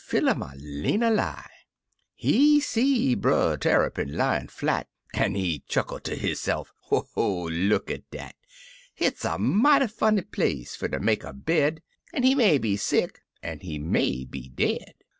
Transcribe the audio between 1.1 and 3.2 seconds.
li I He see